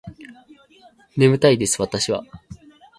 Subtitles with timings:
[1.15, 2.23] 眠たいです私は